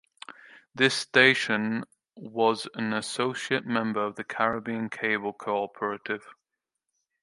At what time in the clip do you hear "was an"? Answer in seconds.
2.15-2.91